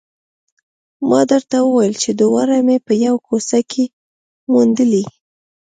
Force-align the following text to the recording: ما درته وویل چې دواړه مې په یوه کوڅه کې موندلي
ما 1.09 1.21
درته 1.31 1.57
وویل 1.61 1.93
چې 2.01 2.09
دواړه 2.21 2.55
مې 2.67 2.77
په 2.85 2.93
یوه 3.05 3.19
کوڅه 3.27 3.59
کې 3.71 3.83
موندلي 4.51 5.03